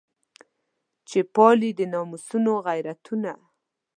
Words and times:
چې 1.09 1.19
پالي 1.33 1.71
د 1.79 1.81
ناموسونو 1.93 2.53
غیرتونه. 2.67 3.31